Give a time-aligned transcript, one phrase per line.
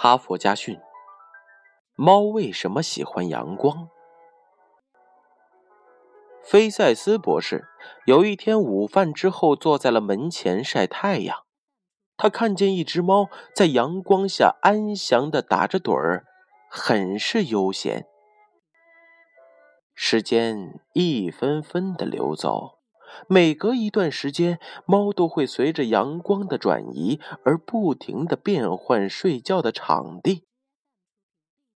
[0.00, 0.78] 哈佛家训：
[1.96, 3.88] 猫为什么喜欢阳光？
[6.44, 7.66] 菲塞斯博士
[8.06, 11.42] 有一天午饭之后，坐在了门前晒太阳。
[12.16, 16.26] 他看见一只猫在阳光下安详的打着盹儿，
[16.70, 18.06] 很是悠闲。
[19.96, 22.77] 时间一分分的流走。
[23.26, 30.44] 每隔一段时间，猫都会随着阳光的转移而不停的变换睡觉的场地。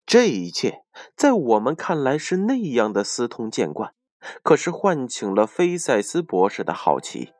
[0.05, 0.83] 这一切
[1.15, 3.93] 在我们看来是那样的司空见惯，
[4.43, 7.33] 可是唤醒了菲塞斯博士的好奇。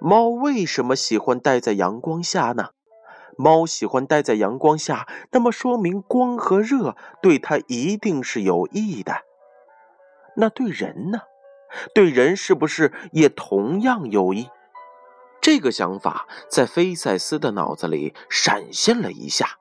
[0.00, 2.70] 猫为什么喜欢待在阳光下呢？
[3.36, 9.22] 猫喜欢待在阳光下，那么说明光和热对它一定是有益的。
[10.36, 11.22] 那对人呢？
[11.94, 14.48] 对人是不是也同样有益？
[15.40, 19.58] 这个想法在菲塞斯的脑子里闪现了一下，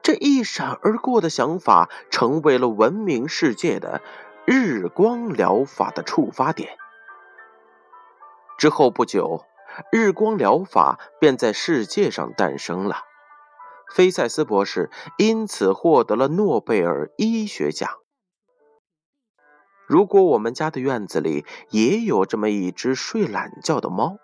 [0.00, 4.00] 这一闪而过的想法成为了闻名世界的
[4.44, 6.76] 日光疗法的触发点。
[8.58, 9.44] 之后不久，
[9.90, 12.98] 日光疗法便在世界上诞生了，
[13.92, 14.88] 菲塞斯博士
[15.18, 18.01] 因此获得了诺贝尔医学奖。
[19.86, 24.16] 如果我们家的院子里也有这么一只睡懒觉的猫，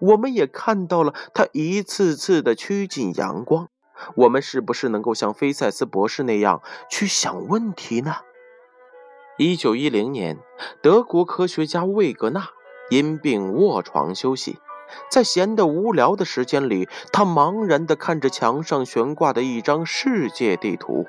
[0.00, 3.68] 我们也看到了它一次次的趋近阳光，
[4.14, 8.16] 我们是不是能够像菲塞斯博士那样去想问题呢？
[9.38, 10.38] 一九一零年，
[10.82, 12.48] 德国科学家魏格纳
[12.90, 14.58] 因病卧床休息，
[15.10, 21.06] 在闲得无聊的时间里，他茫然地看着墙上悬挂的一张世界地图。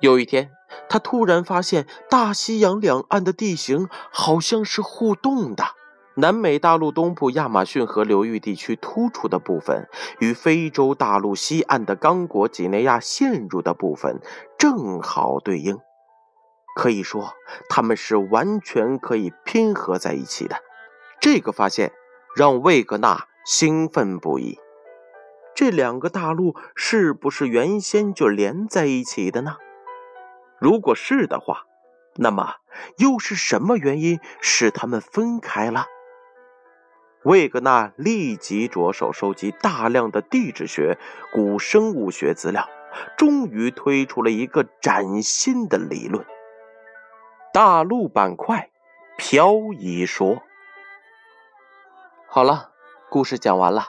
[0.00, 0.50] 有一天，
[0.90, 5.64] 他突然发现大西洋两岸的地形好像是互动的。
[6.16, 14.20] 南美大陆东部亚马逊河流域地区突出的部分，与非洲大陆西岸的刚果几内亚陷入的部分
[14.58, 15.78] 正好对应。
[16.74, 17.32] 可以说，
[17.68, 20.56] 它们是完全可以拼合在一起的。
[21.20, 21.92] 这个发现
[22.36, 24.58] 让魏格纳兴奋不已。
[25.54, 29.56] 这两个大陆是不是原先就连在一起的呢？
[30.60, 31.66] 如果是的话，
[32.16, 32.56] 那么
[32.98, 35.86] 又是什么原因使他们分开了？
[37.24, 40.98] 魏格纳立即着手收集大量的地质学、
[41.32, 42.68] 古生物学资料，
[43.16, 46.24] 终于推出了一个崭新的理论——
[47.52, 48.70] 大陆板块
[49.16, 50.42] 漂移说。
[52.26, 52.70] 好了，
[53.10, 53.88] 故事讲完了。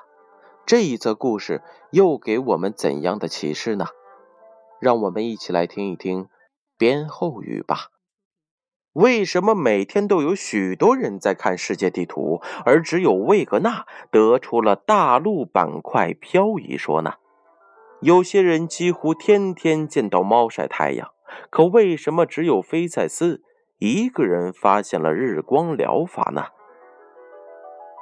[0.66, 3.88] 这一则故事又给我们怎样的启示呢？
[4.80, 6.28] 让我们一起来听一听。
[6.82, 7.92] 编后语吧。
[8.94, 17.14] 为什么每天都有许多人在看世界地图，而只有魏格纳得出了大陆板块漂移说呢？
[18.02, 21.12] 有些人几乎天天见到猫晒太阳，
[21.52, 23.44] 可为什么只有菲塞斯
[23.78, 26.46] 一个人发现了日光疗法呢？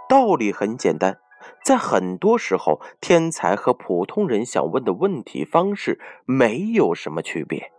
[0.08, 1.20] 道理很简单，
[1.66, 7.74] 在很多时候，天才和普通人想问的问题方式没有什么区别。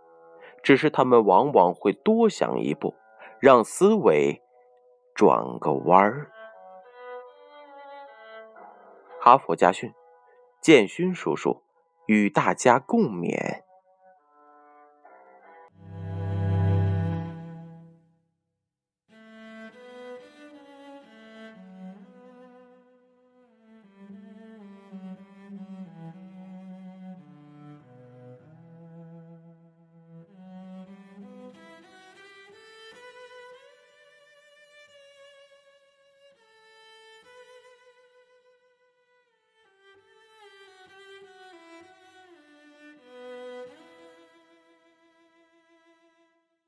[0.63, 2.95] 只是他们往往会多想一步，
[3.39, 4.41] 让思维
[5.15, 6.31] 转个弯儿。
[9.19, 9.93] 哈佛家训，
[10.61, 11.61] 建勋叔叔
[12.05, 13.63] 与大家共勉。